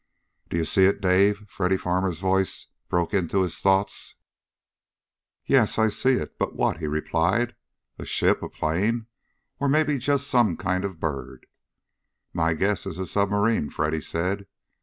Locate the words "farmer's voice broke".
1.77-3.13